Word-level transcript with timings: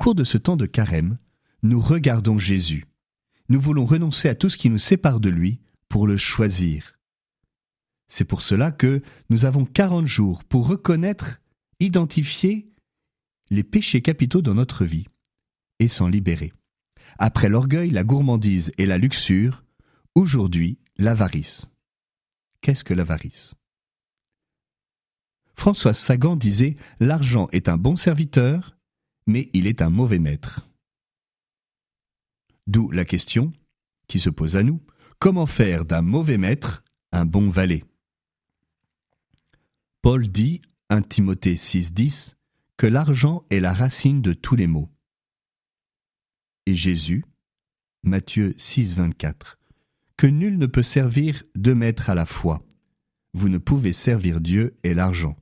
cours 0.00 0.14
de 0.14 0.24
ce 0.24 0.38
temps 0.38 0.56
de 0.56 0.64
carême, 0.64 1.18
nous 1.62 1.78
regardons 1.78 2.38
Jésus. 2.38 2.86
Nous 3.50 3.60
voulons 3.60 3.84
renoncer 3.84 4.30
à 4.30 4.34
tout 4.34 4.48
ce 4.48 4.56
qui 4.56 4.70
nous 4.70 4.78
sépare 4.78 5.20
de 5.20 5.28
lui 5.28 5.60
pour 5.90 6.06
le 6.06 6.16
choisir. 6.16 6.98
C'est 8.08 8.24
pour 8.24 8.40
cela 8.40 8.72
que 8.72 9.02
nous 9.28 9.44
avons 9.44 9.66
40 9.66 10.06
jours 10.06 10.42
pour 10.44 10.66
reconnaître, 10.66 11.42
identifier 11.80 12.72
les 13.50 13.62
péchés 13.62 14.00
capitaux 14.00 14.40
dans 14.40 14.54
notre 14.54 14.86
vie 14.86 15.06
et 15.80 15.88
s'en 15.88 16.08
libérer. 16.08 16.54
Après 17.18 17.50
l'orgueil, 17.50 17.90
la 17.90 18.02
gourmandise 18.02 18.72
et 18.78 18.86
la 18.86 18.96
luxure, 18.96 19.64
aujourd'hui 20.14 20.78
l'avarice. 20.96 21.68
Qu'est-ce 22.62 22.84
que 22.84 22.94
l'avarice? 22.94 23.54
François 25.54 25.92
Sagan 25.92 26.36
disait 26.36 26.76
L'argent 27.00 27.48
est 27.52 27.68
un 27.68 27.76
bon 27.76 27.96
serviteur, 27.96 28.79
mais 29.26 29.48
il 29.52 29.66
est 29.66 29.82
un 29.82 29.90
mauvais 29.90 30.18
maître. 30.18 30.68
D'où 32.66 32.90
la 32.90 33.04
question 33.04 33.52
qui 34.08 34.18
se 34.18 34.30
pose 34.30 34.56
à 34.56 34.62
nous 34.62 34.80
comment 35.18 35.46
faire 35.46 35.84
d'un 35.84 36.02
mauvais 36.02 36.38
maître 36.38 36.84
un 37.12 37.24
bon 37.24 37.50
valet? 37.50 37.84
Paul 40.02 40.28
dit, 40.28 40.62
1 40.88 41.02
Timothée 41.02 41.56
6,10, 41.56 42.36
que 42.76 42.86
l'argent 42.86 43.44
est 43.50 43.60
la 43.60 43.74
racine 43.74 44.22
de 44.22 44.32
tous 44.32 44.56
les 44.56 44.66
maux. 44.66 44.90
Et 46.66 46.74
Jésus, 46.74 47.24
Matthieu 48.02 48.54
6, 48.56 48.96
24, 48.96 49.58
que 50.16 50.26
nul 50.26 50.56
ne 50.56 50.66
peut 50.66 50.82
servir 50.82 51.42
deux 51.54 51.74
maîtres 51.74 52.08
à 52.08 52.14
la 52.14 52.24
fois. 52.24 52.64
Vous 53.34 53.48
ne 53.48 53.58
pouvez 53.58 53.92
servir 53.92 54.40
Dieu 54.40 54.78
et 54.82 54.94
l'argent. 54.94 55.36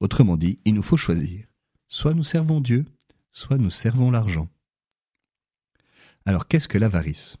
Autrement 0.00 0.36
dit, 0.36 0.60
il 0.66 0.74
nous 0.74 0.82
faut 0.82 0.98
choisir. 0.98 1.46
Soit 1.94 2.12
nous 2.12 2.24
servons 2.24 2.60
Dieu, 2.60 2.86
soit 3.30 3.56
nous 3.56 3.70
servons 3.70 4.10
l'argent. 4.10 4.48
Alors 6.26 6.48
qu'est-ce 6.48 6.66
que 6.66 6.76
l'avarice? 6.76 7.36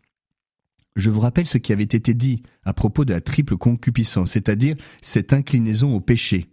Je 0.94 1.10
vous 1.10 1.18
rappelle 1.18 1.44
ce 1.44 1.58
qui 1.58 1.72
avait 1.72 1.82
été 1.82 2.14
dit 2.14 2.44
à 2.62 2.72
propos 2.72 3.04
de 3.04 3.12
la 3.12 3.20
triple 3.20 3.56
concupiscence, 3.56 4.30
c'est-à-dire 4.30 4.76
cette 5.02 5.32
inclinaison 5.32 5.96
au 5.96 6.00
péché, 6.00 6.52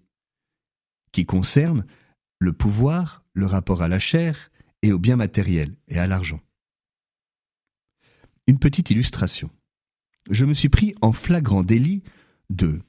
qui 1.11 1.27
concerne 1.27 1.85
le 2.39 2.53
pouvoir, 2.53 3.23
le 3.33 3.45
rapport 3.45 3.83
à 3.83 3.88
la 3.88 3.99
chair 3.99 4.49
et 4.81 4.91
au 4.91 4.97
bien 4.97 5.16
matériel 5.16 5.75
et 5.88 5.99
à 5.99 6.07
l'argent. 6.07 6.41
Une 8.47 8.57
petite 8.57 8.89
illustration. 8.89 9.52
Je 10.31 10.45
me 10.45 10.55
suis 10.55 10.69
pris 10.69 10.95
en 11.02 11.13
flagrant 11.13 11.63
délit 11.63 12.02
de 12.49 12.81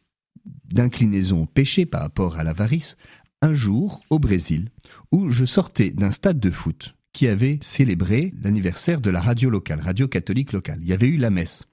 d'inclinaison 0.44 1.42
au 1.42 1.46
péché 1.46 1.86
par 1.86 2.00
rapport 2.00 2.38
à 2.38 2.44
l'avarice 2.44 2.96
un 3.42 3.54
jour 3.54 4.02
au 4.08 4.18
Brésil 4.18 4.70
où 5.10 5.30
je 5.30 5.44
sortais 5.44 5.90
d'un 5.90 6.12
stade 6.12 6.40
de 6.40 6.50
foot 6.50 6.94
qui 7.12 7.28
avait 7.28 7.58
célébré 7.60 8.32
l'anniversaire 8.42 9.00
de 9.00 9.10
la 9.10 9.20
radio 9.20 9.50
locale, 9.50 9.80
radio 9.80 10.08
catholique 10.08 10.52
locale. 10.52 10.78
Il 10.80 10.88
y 10.88 10.94
avait 10.94 11.08
eu 11.08 11.18
la 11.18 11.28
messe. 11.28 11.66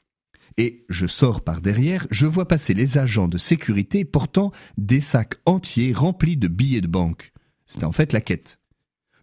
Et 0.58 0.86
je 0.90 1.08
sors 1.08 1.42
par 1.42 1.62
derrière, 1.62 2.06
je 2.12 2.26
vois 2.26 2.48
passer 2.48 2.74
les 2.74 2.98
agents 2.98 3.30
de 3.30 3.38
sécurité 3.38 4.04
portant 4.04 4.52
des 4.78 5.00
sacs 5.00 5.36
entiers 5.46 5.94
remplis 5.94 6.36
de 6.36 6.50
billets 6.50 6.82
de 6.82 6.88
banque. 6.88 7.32
C'était 7.66 7.86
en 7.86 7.94
fait 7.94 8.12
la 8.12 8.20
quête. 8.20 8.60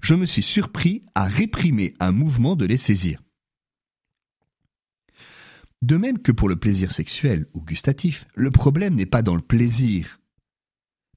Je 0.00 0.14
me 0.14 0.24
suis 0.24 0.42
surpris 0.42 1.04
à 1.14 1.24
réprimer 1.24 1.94
un 2.00 2.12
mouvement 2.12 2.56
de 2.56 2.64
les 2.64 2.76
saisir. 2.76 3.22
De 5.82 5.96
même 5.96 6.18
que 6.18 6.32
pour 6.32 6.48
le 6.48 6.56
plaisir 6.56 6.92
sexuel 6.92 7.46
ou 7.52 7.60
gustatif, 7.60 8.26
le 8.34 8.50
problème 8.50 8.94
n'est 8.94 9.04
pas 9.04 9.22
dans 9.22 9.34
le 9.34 9.42
plaisir. 9.42 10.20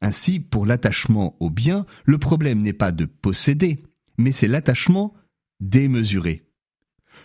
Ainsi, 0.02 0.40
pour 0.40 0.66
l'attachement 0.66 1.36
au 1.40 1.50
bien, 1.50 1.86
le 2.06 2.18
problème 2.18 2.62
n'est 2.62 2.74
pas 2.74 2.92
de 2.92 3.06
posséder, 3.06 3.84
mais 4.18 4.32
c'est 4.32 4.48
l'attachement 4.48 5.14
démesuré. 5.60 6.46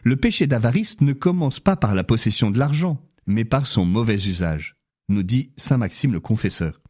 Le 0.03 0.17
péché 0.17 0.47
d'avarice 0.47 1.01
ne 1.01 1.13
commence 1.13 1.61
pas 1.61 1.77
par 1.77 1.95
la 1.95 2.05
possession 2.05 2.51
de 2.51 2.59
l'argent, 2.59 3.07
mais 3.27 3.45
par 3.45 3.67
son 3.67 3.85
mauvais 3.85 4.17
usage, 4.27 4.77
nous 5.09 5.23
dit 5.23 5.53
Saint 5.57 5.79
Maxime 5.79 6.13
le 6.13 6.21
Confesseur. 6.21 6.83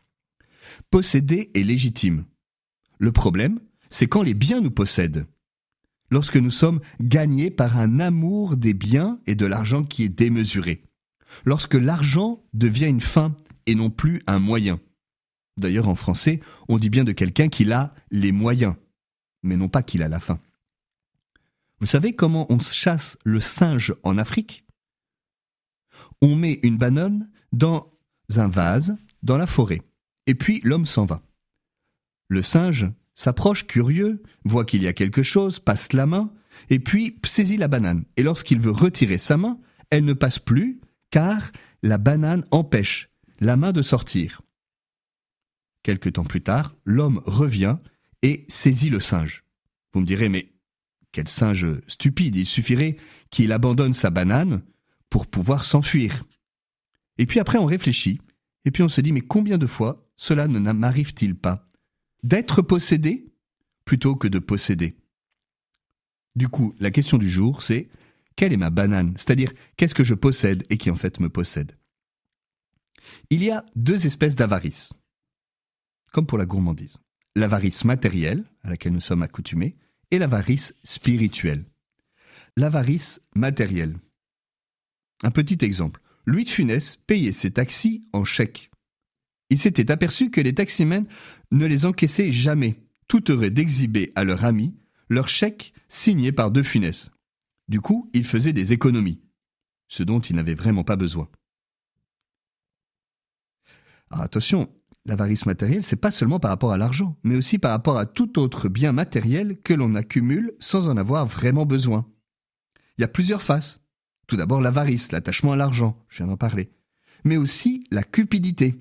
Posséder 0.90 1.50
est 1.54 1.62
légitime. 1.62 2.24
Le 2.98 3.12
problème, 3.12 3.60
c'est 3.90 4.06
quand 4.06 4.22
les 4.22 4.34
biens 4.34 4.60
nous 4.60 4.70
possèdent 4.70 5.26
lorsque 6.10 6.36
nous 6.36 6.50
sommes 6.50 6.80
gagnés 7.00 7.50
par 7.50 7.78
un 7.78 7.98
amour 7.98 8.56
des 8.56 8.72
biens 8.72 9.18
et 9.26 9.34
de 9.34 9.46
l'argent 9.46 9.82
qui 9.82 10.04
est 10.04 10.08
démesuré, 10.08 10.84
lorsque 11.44 11.74
l'argent 11.74 12.44
devient 12.52 12.86
une 12.86 13.00
fin 13.00 13.34
et 13.66 13.74
non 13.74 13.90
plus 13.90 14.22
un 14.26 14.38
moyen. 14.38 14.78
D'ailleurs, 15.56 15.88
en 15.88 15.94
français, 15.94 16.40
on 16.68 16.78
dit 16.78 16.90
bien 16.90 17.04
de 17.04 17.12
quelqu'un 17.12 17.48
qu'il 17.48 17.72
a 17.72 17.94
les 18.10 18.32
moyens, 18.32 18.74
mais 19.42 19.56
non 19.56 19.68
pas 19.68 19.82
qu'il 19.82 20.02
a 20.02 20.08
la 20.08 20.20
fin. 20.20 20.40
Vous 21.80 21.86
savez 21.86 22.14
comment 22.14 22.46
on 22.50 22.58
chasse 22.58 23.18
le 23.24 23.40
singe 23.40 23.94
en 24.02 24.18
Afrique? 24.18 24.64
On 26.22 26.34
met 26.34 26.60
une 26.62 26.78
banane 26.78 27.30
dans 27.52 27.90
un 28.36 28.48
vase, 28.48 28.96
dans 29.22 29.36
la 29.36 29.46
forêt, 29.46 29.82
et 30.26 30.34
puis 30.34 30.60
l'homme 30.64 30.86
s'en 30.86 31.04
va. 31.04 31.22
Le 32.28 32.42
singe 32.42 32.90
s'approche 33.14 33.66
curieux, 33.66 34.22
voit 34.44 34.64
qu'il 34.64 34.82
y 34.82 34.88
a 34.88 34.92
quelque 34.92 35.22
chose, 35.22 35.60
passe 35.60 35.92
la 35.92 36.06
main, 36.06 36.32
et 36.70 36.78
puis 36.78 37.20
saisit 37.24 37.56
la 37.56 37.68
banane. 37.68 38.04
Et 38.16 38.22
lorsqu'il 38.22 38.60
veut 38.60 38.70
retirer 38.70 39.18
sa 39.18 39.36
main, 39.36 39.58
elle 39.90 40.04
ne 40.04 40.14
passe 40.14 40.38
plus, 40.38 40.80
car 41.10 41.52
la 41.82 41.98
banane 41.98 42.44
empêche 42.50 43.10
la 43.40 43.56
main 43.56 43.72
de 43.72 43.82
sortir. 43.82 44.40
Quelque 45.84 46.08
temps 46.08 46.24
plus 46.24 46.42
tard, 46.42 46.74
l'homme 46.84 47.22
revient 47.26 47.76
et 48.22 48.46
saisit 48.48 48.90
le 48.90 48.98
singe. 48.98 49.44
Vous 49.92 50.00
me 50.00 50.06
direz, 50.06 50.28
mais 50.28 50.52
quel 51.12 51.28
singe 51.28 51.66
stupide, 51.86 52.34
il 52.34 52.46
suffirait 52.46 52.96
qu'il 53.30 53.52
abandonne 53.52 53.92
sa 53.92 54.10
banane 54.10 54.64
pour 55.10 55.28
pouvoir 55.28 55.62
s'enfuir. 55.62 56.24
Et 57.18 57.26
puis 57.26 57.38
après 57.38 57.58
on 57.58 57.66
réfléchit, 57.66 58.20
et 58.64 58.70
puis 58.70 58.82
on 58.82 58.88
se 58.88 59.02
dit, 59.02 59.12
mais 59.12 59.20
combien 59.20 59.58
de 59.58 59.66
fois 59.66 60.10
cela 60.16 60.48
ne 60.48 60.58
m'arrive-t-il 60.58 61.36
pas 61.36 61.70
d'être 62.22 62.62
possédé 62.62 63.32
plutôt 63.84 64.16
que 64.16 64.26
de 64.26 64.38
posséder? 64.38 64.96
Du 66.34 66.48
coup, 66.48 66.74
la 66.80 66.90
question 66.90 67.18
du 67.18 67.28
jour, 67.28 67.62
c'est 67.62 67.90
quelle 68.36 68.54
est 68.54 68.56
ma 68.56 68.70
banane? 68.70 69.12
C'est-à-dire, 69.18 69.52
qu'est-ce 69.76 69.94
que 69.94 70.02
je 70.02 70.14
possède 70.14 70.64
et 70.70 70.78
qui 70.78 70.90
en 70.90 70.96
fait 70.96 71.20
me 71.20 71.28
possède? 71.28 71.76
Il 73.28 73.44
y 73.44 73.50
a 73.50 73.66
deux 73.76 74.06
espèces 74.06 74.34
d'avarice, 74.34 74.94
comme 76.14 76.26
pour 76.26 76.38
la 76.38 76.46
gourmandise. 76.46 76.98
L'avarice 77.34 77.84
matérielle, 77.84 78.44
à 78.62 78.70
laquelle 78.70 78.92
nous 78.92 79.00
sommes 79.00 79.22
accoutumés, 79.22 79.76
et 80.12 80.18
l'avarice 80.18 80.72
spirituelle. 80.84 81.64
L'avarice 82.56 83.20
matérielle. 83.34 83.98
Un 85.24 85.32
petit 85.32 85.64
exemple. 85.64 86.00
Louis 86.24 86.44
de 86.44 86.48
Funès 86.48 86.98
payait 87.08 87.32
ses 87.32 87.50
taxis 87.50 88.08
en 88.12 88.24
chèque. 88.24 88.70
Il 89.50 89.58
s'était 89.58 89.90
aperçu 89.90 90.30
que 90.30 90.40
les 90.40 90.54
taximens 90.54 91.08
ne 91.50 91.66
les 91.66 91.84
encaissaient 91.84 92.32
jamais, 92.32 92.80
tout 93.08 93.32
heureux 93.32 93.50
d'exhiber 93.50 94.12
à 94.14 94.22
leur 94.22 94.44
ami 94.44 94.72
leur 95.08 95.26
chèque 95.26 95.74
signé 95.88 96.30
par 96.30 96.52
De 96.52 96.62
Funès. 96.62 97.10
Du 97.66 97.80
coup, 97.80 98.08
il 98.14 98.22
faisait 98.22 98.52
des 98.52 98.72
économies, 98.72 99.20
ce 99.88 100.04
dont 100.04 100.20
il 100.20 100.36
n'avait 100.36 100.54
vraiment 100.54 100.84
pas 100.84 100.96
besoin. 100.96 101.28
Alors 104.10 104.22
attention, 104.22 104.72
l'avarice 105.06 105.46
matérielle, 105.46 105.82
c'est 105.82 105.96
pas 105.96 106.10
seulement 106.10 106.40
par 106.40 106.50
rapport 106.50 106.72
à 106.72 106.78
l'argent, 106.78 107.18
mais 107.22 107.36
aussi 107.36 107.58
par 107.58 107.70
rapport 107.70 107.98
à 107.98 108.06
tout 108.06 108.38
autre 108.38 108.68
bien 108.68 108.92
matériel 108.92 109.60
que 109.62 109.74
l'on 109.74 109.94
accumule 109.94 110.54
sans 110.58 110.88
en 110.88 110.96
avoir 110.96 111.26
vraiment 111.26 111.66
besoin. 111.66 112.10
Il 112.96 113.02
y 113.02 113.04
a 113.04 113.08
plusieurs 113.08 113.42
faces. 113.42 113.80
Tout 114.26 114.36
d'abord 114.36 114.60
l'avarice, 114.60 115.12
l'attachement 115.12 115.52
à 115.52 115.56
l'argent, 115.56 116.02
je 116.08 116.18
viens 116.18 116.28
d'en 116.28 116.38
parler, 116.38 116.70
mais 117.24 117.36
aussi 117.36 117.84
la 117.90 118.02
cupidité, 118.02 118.80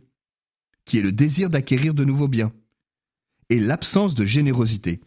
qui 0.85 0.97
est 0.97 1.01
le 1.01 1.11
désir 1.11 1.49
d'acquérir 1.49 1.93
de 1.93 2.05
nouveaux 2.05 2.29
biens, 2.29 2.53
et 3.49 3.59
l'absence 3.59 4.15
de 4.15 4.25
générosité, 4.25 5.01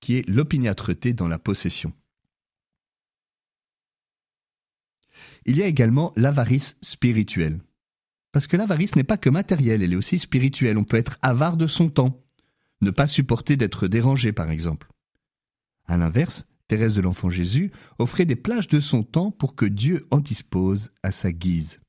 qui 0.00 0.16
est 0.16 0.28
l'opiniâtreté 0.28 1.12
dans 1.12 1.28
la 1.28 1.38
possession. 1.38 1.92
Il 5.44 5.56
y 5.58 5.62
a 5.62 5.66
également 5.66 6.12
l'avarice 6.16 6.76
spirituelle. 6.80 7.60
Parce 8.32 8.46
que 8.46 8.56
l'avarice 8.56 8.96
n'est 8.96 9.04
pas 9.04 9.18
que 9.18 9.30
matérielle, 9.30 9.82
elle 9.82 9.92
est 9.92 9.96
aussi 9.96 10.18
spirituelle. 10.18 10.78
On 10.78 10.84
peut 10.84 10.96
être 10.96 11.18
avare 11.22 11.56
de 11.56 11.66
son 11.66 11.90
temps, 11.90 12.24
ne 12.80 12.90
pas 12.90 13.06
supporter 13.06 13.56
d'être 13.56 13.86
dérangé 13.86 14.32
par 14.32 14.50
exemple. 14.50 14.88
À 15.86 15.96
l'inverse, 15.96 16.46
Thérèse 16.68 16.94
de 16.94 17.02
l'Enfant 17.02 17.30
Jésus 17.30 17.70
offrait 17.98 18.24
des 18.24 18.36
plages 18.36 18.68
de 18.68 18.80
son 18.80 19.02
temps 19.02 19.30
pour 19.30 19.54
que 19.54 19.66
Dieu 19.66 20.06
en 20.10 20.20
dispose 20.20 20.90
à 21.02 21.10
sa 21.10 21.30
guise 21.30 21.82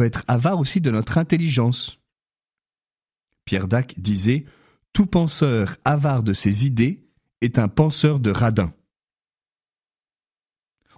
peut 0.00 0.06
être 0.06 0.24
avare 0.28 0.58
aussi 0.58 0.80
de 0.80 0.90
notre 0.90 1.18
intelligence. 1.18 1.98
Pierre 3.44 3.68
Dac 3.68 4.00
disait 4.00 4.46
Tout 4.94 5.04
penseur 5.04 5.76
avare 5.84 6.22
de 6.22 6.32
ses 6.32 6.66
idées 6.66 7.06
est 7.42 7.58
un 7.58 7.68
penseur 7.68 8.18
de 8.18 8.30
radin. 8.30 8.72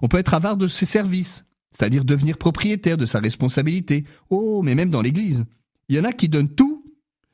On 0.01 0.07
peut 0.09 0.19
être 0.19 0.35
avare 0.35 0.57
de 0.57 0.69
ses 0.69 0.87
services, 0.87 1.45
c'est-à-dire 1.73 2.05
devenir 2.05 2.39
propriétaire 2.39 2.99
de 2.99 3.07
sa 3.07 3.19
responsabilité. 3.19 4.05
Oh, 4.31 4.63
mais 4.63 4.75
même 4.75 4.91
dans 4.91 5.03
l'Église, 5.03 5.45
il 5.89 5.97
y 5.97 5.99
en 5.99 6.05
a 6.05 6.13
qui 6.13 6.29
donnent 6.29 6.55
tout, 6.55 6.85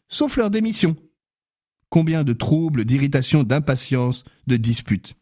sauf 0.09 0.37
leur 0.37 0.51
démission. 0.51 0.97
Combien 1.91 2.25
de 2.25 2.33
troubles, 2.33 2.85
d'irritations, 2.85 3.43
d'impatience, 3.43 4.25
de 4.47 4.57
disputes 4.57 5.15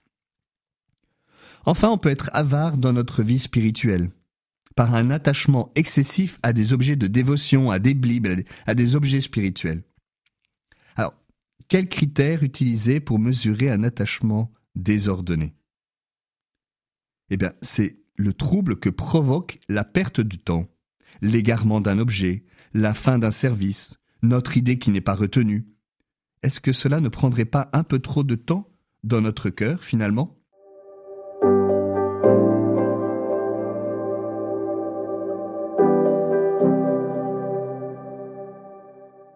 Enfin, 1.64 1.88
on 1.88 1.98
peut 1.98 2.10
être 2.10 2.30
avare 2.32 2.76
dans 2.76 2.92
notre 2.92 3.22
vie 3.22 3.40
spirituelle, 3.40 4.10
par 4.76 4.94
un 4.94 5.10
attachement 5.10 5.72
excessif 5.74 6.38
à 6.42 6.52
des 6.52 6.72
objets 6.72 6.94
de 6.94 7.08
dévotion, 7.08 7.70
à 7.70 7.78
des 7.80 7.94
bibles, 7.94 8.44
à 8.66 8.74
des 8.74 8.94
objets 8.94 9.20
spirituels. 9.20 9.82
Alors, 10.94 11.14
quels 11.68 11.88
critères 11.88 12.44
utiliser 12.44 13.00
pour 13.00 13.18
mesurer 13.18 13.70
un 13.70 13.82
attachement 13.82 14.52
désordonné? 14.76 15.54
Eh 17.30 17.36
bien, 17.36 17.52
c'est 17.62 17.96
le 18.16 18.32
trouble 18.32 18.76
que 18.76 18.88
provoque 18.88 19.58
la 19.68 19.84
perte 19.84 20.20
du 20.20 20.38
temps, 20.38 20.68
l'égarement 21.20 21.80
d'un 21.80 21.98
objet, 21.98 22.44
la 22.74 22.94
fin 22.94 23.18
d'un 23.18 23.30
service, 23.30 23.98
notre 24.22 24.56
idée 24.56 24.78
qui 24.78 24.90
n'est 24.90 25.00
pas 25.00 25.14
retenue. 25.14 25.66
Est-ce 26.42 26.60
que 26.60 26.72
cela 26.72 27.00
ne 27.00 27.08
prendrait 27.08 27.44
pas 27.44 27.68
un 27.72 27.82
peu 27.82 27.98
trop 27.98 28.24
de 28.24 28.34
temps 28.34 28.70
dans 29.04 29.20
notre 29.20 29.50
cœur 29.50 29.82
finalement? 29.82 30.35